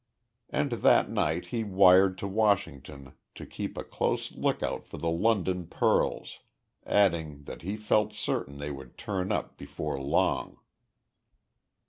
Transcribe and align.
And 0.49 0.71
that 0.71 1.11
night 1.11 1.45
he 1.53 1.63
wired 1.63 2.17
to 2.17 2.27
Washington 2.27 3.13
to 3.35 3.45
keep 3.45 3.77
a 3.77 3.83
close 3.83 4.31
lookout 4.31 4.87
for 4.87 4.97
the 4.97 5.11
London 5.11 5.67
pearls, 5.67 6.39
adding 6.87 7.43
that 7.43 7.61
he 7.61 7.77
felt 7.77 8.11
certain 8.11 8.57
they 8.57 8.71
would 8.71 8.97
turn 8.97 9.31
up 9.31 9.57
before 9.59 10.01
long. 10.01 10.57